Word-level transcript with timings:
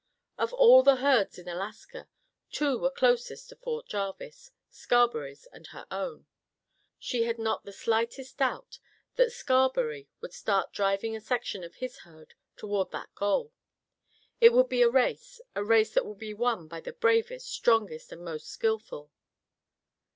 Of 0.35 0.51
all 0.53 0.81
the 0.81 0.95
herds 0.95 1.37
in 1.37 1.47
Alaska, 1.47 2.07
two 2.49 2.79
were 2.79 2.89
closest 2.89 3.49
to 3.49 3.55
Fort 3.55 3.85
Jarvis; 3.85 4.49
Scarberry's 4.71 5.45
and 5.53 5.67
her 5.67 5.85
own. 5.91 6.25
She 6.97 7.25
had 7.25 7.37
not 7.37 7.65
the 7.65 7.71
slightest 7.71 8.39
doubt 8.39 8.79
that 9.17 9.31
Scarberry 9.31 10.09
would 10.19 10.33
start 10.33 10.73
driving 10.73 11.15
a 11.15 11.21
section 11.21 11.63
of 11.63 11.75
his 11.75 11.99
herd 11.99 12.33
toward 12.57 12.89
that 12.89 13.13
goal. 13.13 13.53
It 14.39 14.53
would 14.53 14.69
be 14.69 14.81
a 14.81 14.89
race; 14.89 15.39
a 15.53 15.63
race 15.63 15.93
that 15.93 16.07
would 16.07 16.17
be 16.17 16.33
won 16.33 16.67
by 16.67 16.81
the 16.81 16.93
bravest, 16.93 17.51
strongest 17.51 18.11
and 18.11 18.25
most 18.25 18.47
skillful. 18.49 19.11